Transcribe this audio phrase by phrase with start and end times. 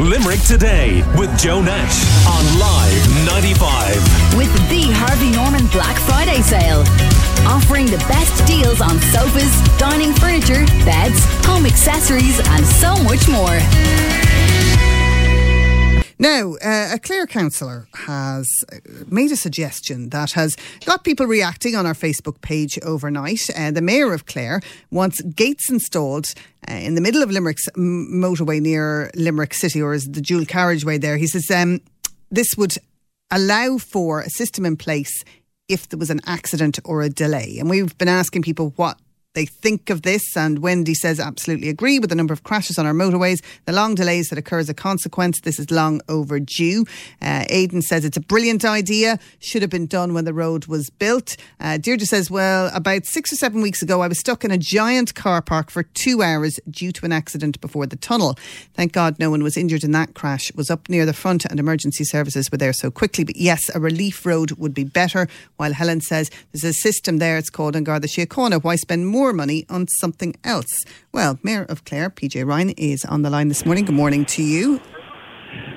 [0.00, 3.96] Limerick Today with Joe Nash on Live 95.
[4.34, 6.80] With the Harvey Norman Black Friday sale.
[7.46, 13.60] Offering the best deals on sofas, dining furniture, beds, home accessories, and so much more.
[16.18, 18.76] Now, uh, a Clare councillor has uh,
[19.06, 23.40] made a suggestion that has got people reacting on our Facebook page overnight.
[23.56, 24.60] Uh, the Mayor of Clare
[24.90, 26.26] wants gates installed
[26.70, 30.98] uh, in the middle of Limerick's motorway near Limerick City, or is the dual carriageway
[30.98, 31.16] there.
[31.16, 31.80] He says um,
[32.30, 32.74] this would
[33.30, 35.24] allow for a system in place
[35.68, 37.56] if there was an accident or a delay.
[37.58, 38.98] And we've been asking people what
[39.34, 40.36] they think of this.
[40.36, 43.94] And Wendy says, absolutely agree with the number of crashes on our motorways, the long
[43.94, 45.40] delays that occur as a consequence.
[45.40, 46.84] This is long overdue.
[47.22, 50.90] Uh, Aidan says it's a brilliant idea, should have been done when the road was
[50.90, 51.36] built.
[51.60, 54.58] Uh, Deirdre says, well, about six or seven weeks ago, I was stuck in a
[54.58, 58.36] giant car park for two hours due to an accident before the tunnel.
[58.74, 60.50] Thank God no one was injured in that crash.
[60.50, 63.22] It was up near the front and emergency services were there so quickly.
[63.22, 65.28] But yes, a relief road would be better.
[65.56, 68.64] While Helen says there's a system there, it's called An Garda Síochána.
[68.64, 69.19] Why spend more?
[69.20, 70.72] More money on something else.
[71.12, 73.84] Well, Mayor of Clare, PJ Ryan, is on the line this morning.
[73.84, 74.80] Good morning to you.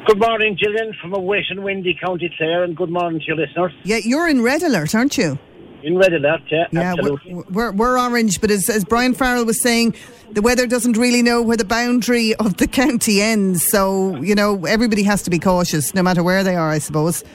[0.08, 3.36] Good morning, Gillian, from a wet and windy County Clare, and good morning to your
[3.36, 3.74] listeners.
[3.84, 5.38] Yeah, you're in red alert, aren't you?
[5.84, 7.34] In red alert, yeah, yeah absolutely.
[7.34, 9.96] We're, we're, we're orange, but as, as Brian Farrell was saying,
[10.32, 13.68] the weather doesn't really know where the boundary of the county ends.
[13.68, 17.26] So, you know, everybody has to be cautious, no matter where they are, I suppose.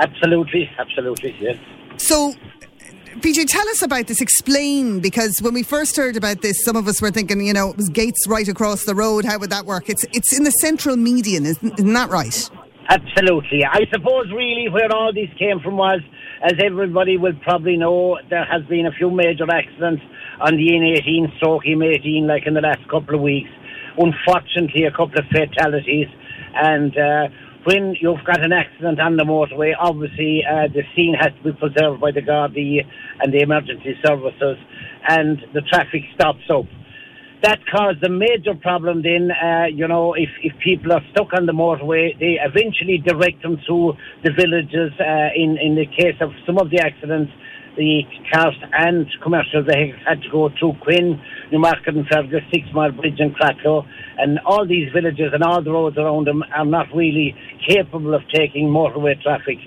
[0.00, 1.56] Absolutely, absolutely, yes.
[1.98, 2.34] So,
[3.20, 4.20] PJ, tell us about this.
[4.20, 7.70] Explain, because when we first heard about this, some of us were thinking, you know,
[7.70, 9.24] it was gates right across the road.
[9.24, 9.90] How would that work?
[9.90, 12.50] It's it's in the central median, isn't, isn't that right?
[12.88, 13.64] Absolutely.
[13.64, 16.00] I suppose really where all this came from was,
[16.42, 20.02] as everybody will probably know, there has been a few major accidents
[20.40, 23.50] on the N18, stroke M18, like in the last couple of weeks.
[23.96, 26.08] Unfortunately, a couple of fatalities.
[26.54, 27.28] And uh,
[27.64, 31.52] when you've got an accident on the motorway, obviously uh, the scene has to be
[31.52, 32.80] preserved by the Gardaí
[33.20, 34.56] and the emergency services,
[35.08, 36.66] and the traffic stops up.
[37.42, 41.46] That caused a major problem then, uh, you know, if, if people are stuck on
[41.46, 44.92] the motorway, they eventually direct them to the villages.
[45.00, 47.32] Uh, in, in the case of some of the accidents,
[47.76, 48.02] the
[48.32, 53.34] cars and commercial—they had to go through Quin, Newmarket and Fergus, Six Mile Bridge and
[53.34, 53.86] Cratloe,
[54.18, 57.34] and all these villages and all the roads around them are not really
[57.66, 59.58] capable of taking motorway traffic.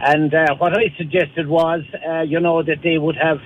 [0.00, 3.38] And uh, what I suggested was, uh, you know, that they would have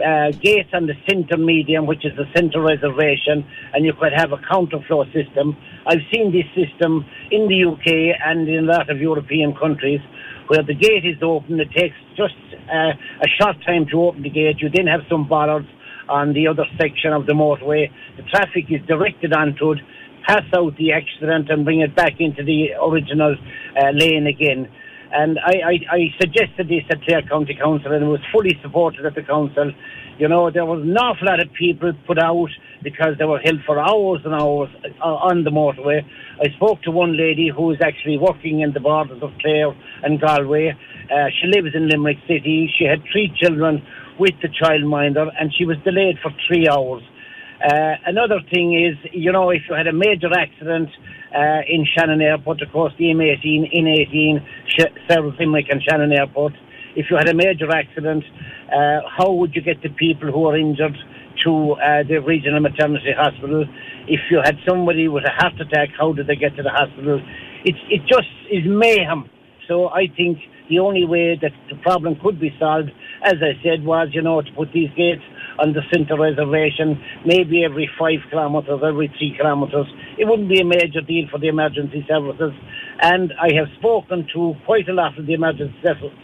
[0.00, 4.32] uh, gates on the centre medium, which is the centre reservation, and you could have
[4.32, 5.56] a counterflow system.
[5.86, 10.00] I've seen this system in the UK and in a lot of European countries
[10.48, 11.60] where the gate is open.
[11.60, 12.34] It takes just
[12.66, 14.56] uh, a short time to open the gate.
[14.60, 15.68] You then have some bollards
[16.08, 17.90] on the other section of the motorway.
[18.16, 19.78] The traffic is directed onto it,
[20.26, 23.36] pass out the accident and bring it back into the original
[23.76, 24.68] uh, lane again.
[25.12, 29.04] And I, I, I suggested this at Clare County Council and it was fully supported
[29.04, 29.72] at the council.
[30.18, 32.50] You know, there was an awful lot of people put out
[32.82, 34.68] because they were held for hours and hours
[35.02, 36.02] uh, on the motorway.
[36.40, 40.20] I spoke to one lady who is actually working in the borders of Clare and
[40.20, 40.70] Galway.
[41.10, 42.70] Uh, she lives in Limerick City.
[42.78, 43.82] She had three children
[44.18, 47.02] with the childminder and she was delayed for three hours.
[47.60, 50.88] Uh, another thing is, you know, if you had a major accident
[51.34, 56.54] uh, in Shannon Airport, of course, the M18, N18 sh- serves Limerick and Shannon Airport.
[56.96, 58.24] If you had a major accident,
[58.72, 60.96] uh, how would you get the people who are injured
[61.44, 63.66] to uh, the regional maternity hospital?
[64.08, 67.20] If you had somebody with a heart attack, how did they get to the hospital?
[67.64, 69.28] It's, it just is mayhem.
[69.68, 70.38] So I think
[70.70, 72.90] the only way that the problem could be solved,
[73.22, 75.22] as I said, was, you know, to put these gates
[75.60, 79.86] on the centre reservation, maybe every five kilometres, every three kilometres.
[80.18, 82.52] It wouldn't be a major deal for the emergency services.
[83.02, 85.76] And I have spoken to quite a lot of the emergency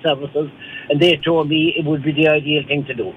[0.02, 0.50] services,
[0.88, 3.12] and they told me it would be the ideal thing to do.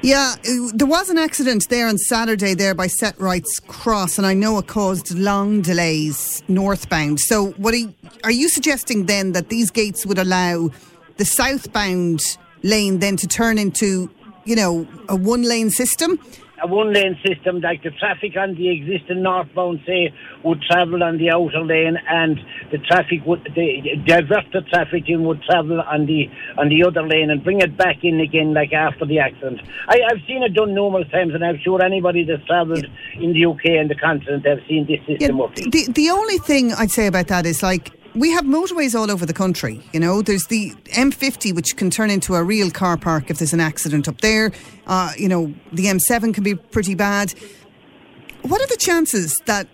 [0.00, 0.36] Yeah,
[0.74, 4.68] there was an accident there on Saturday there by Setrights Cross, and I know it
[4.68, 7.18] caused long delays northbound.
[7.18, 10.70] So, what are you, are you suggesting then that these gates would allow
[11.16, 12.20] the southbound
[12.62, 14.08] lane then to turn into
[14.48, 16.18] you know, a one lane system?
[16.60, 20.12] A one lane system, like the traffic on the existing northbound, say,
[20.42, 22.40] would travel on the outer lane, and
[22.72, 27.06] the traffic would the, divert the traffic in would travel on the on the other
[27.06, 29.60] lane and bring it back in again, like after the accident.
[29.86, 33.20] I, have seen it done numerous times, and I'm sure anybody that's travelled yeah.
[33.20, 35.70] in the UK and the continent have seen this system yeah, working.
[35.70, 39.26] The the only thing I'd say about that is like we have motorways all over
[39.26, 39.82] the country.
[39.92, 43.52] You know, there's the M50, which can turn into a real car park if there's
[43.52, 44.52] an accident up there.
[44.86, 47.34] Uh, you know, the M7 can be pretty bad.
[48.42, 49.68] What are the chances that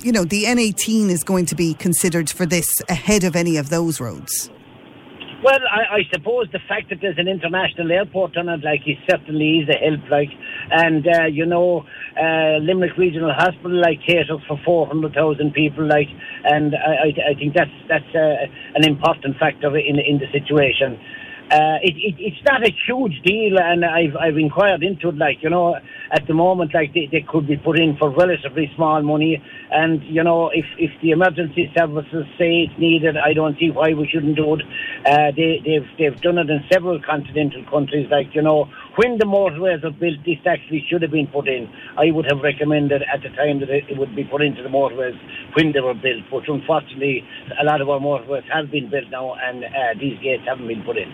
[0.00, 3.70] you know, the N18 is going to be considered for this ahead of any of
[3.70, 4.50] those roads?
[5.42, 8.98] Well, I, I suppose the fact that there's an international airport on it, like, it
[9.08, 10.30] certainly is a help, like,
[10.70, 11.84] and, uh, you know,
[12.16, 16.08] uh, Limerick Regional Hospital, like, caters for 400,000 people, like,
[16.44, 20.98] and I, I, I think that's, that's uh, an important factor in, in the situation.
[21.50, 25.18] Uh, it, it, it's not a huge deal, and I've I've inquired into it.
[25.18, 25.76] Like you know,
[26.10, 30.02] at the moment, like they, they could be put in for relatively small money, and
[30.04, 34.08] you know, if if the emergency services say it's needed, I don't see why we
[34.10, 34.62] shouldn't do it.
[35.04, 38.08] Uh, they they've they've done it in several continental countries.
[38.10, 41.68] Like you know, when the motorways were built, this actually should have been put in.
[41.98, 45.18] I would have recommended at the time that it would be put into the motorways
[45.54, 46.22] when they were built.
[46.30, 47.24] But unfortunately,
[47.60, 49.68] a lot of our motorways have been built now, and uh,
[49.98, 51.12] these gates haven't been put in.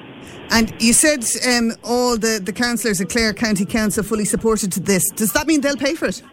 [0.51, 4.81] And you said um, all the, the councillors at Clare County Council fully supported to
[4.81, 5.05] this.
[5.15, 6.23] Does that mean they'll pay for it?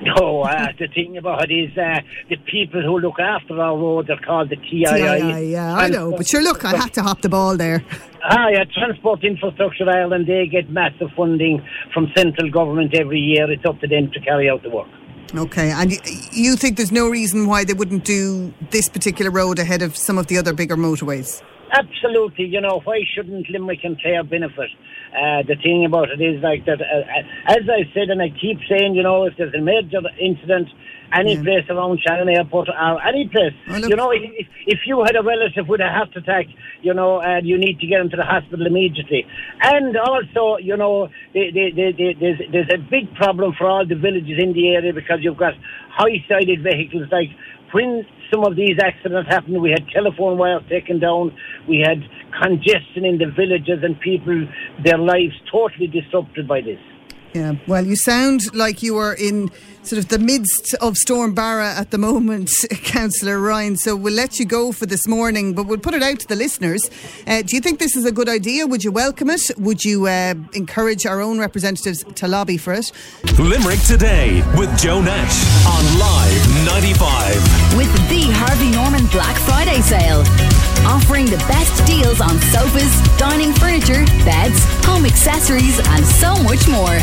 [0.00, 2.00] No, uh, the thing about it is uh,
[2.30, 4.84] the people who look after our roads are called the TII.
[4.84, 6.12] TII yeah, I know.
[6.12, 7.84] But sure, look, I had to hop the ball there.
[8.24, 13.50] Ah, yeah, Transport Infrastructure Ireland, they get massive funding from central government every year.
[13.50, 14.88] It's up to them to carry out the work.
[15.34, 15.92] Okay, and
[16.32, 20.16] you think there's no reason why they wouldn't do this particular road ahead of some
[20.16, 21.42] of the other bigger motorways?
[21.72, 24.70] Absolutely, you know, why shouldn't Limerick and Clare benefit?
[25.12, 28.30] Uh, the thing about it is like that, uh, uh as I said, and I
[28.30, 30.68] keep saying, you know, if there's a major incident,
[31.12, 31.42] any yeah.
[31.42, 33.54] place around Shannon Airport or any place,
[33.88, 36.46] you know, if, if you had a relative with a heart attack,
[36.82, 39.26] you know, and you need to get them to the hospital immediately.
[39.62, 43.96] And also, you know, they, they, they, there's, there's a big problem for all the
[43.96, 45.54] villages in the area because you've got
[45.90, 47.28] high-sided vehicles like
[47.72, 51.36] when some of these accidents happened, we had telephone wires taken down,
[51.68, 52.00] we had
[52.42, 54.46] congestion in the villages, and people,
[54.84, 56.78] their lives totally disrupted by this.
[57.34, 59.50] Yeah, well, you sound like you are in
[59.82, 62.50] sort of the midst of Storm Barra at the moment,
[62.84, 63.76] Councillor Ryan.
[63.76, 66.36] So we'll let you go for this morning, but we'll put it out to the
[66.36, 66.90] listeners.
[67.26, 68.66] Uh, do you think this is a good idea?
[68.66, 69.42] Would you welcome it?
[69.58, 72.92] Would you uh, encourage our own representatives to lobby for it?
[73.38, 77.76] Limerick Today with Joe Nash on Live 95.
[77.76, 80.47] With the Harvey Norman Black Friday sale.
[80.88, 86.96] Offering the best deals on sofas, dining furniture, beds, home accessories, and so much more.